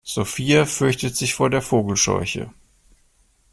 Sophia 0.03 0.65
fürchtet 0.65 1.15
sich 1.15 1.35
vor 1.35 1.51
der 1.51 1.61
Vogelscheuche. 1.61 2.51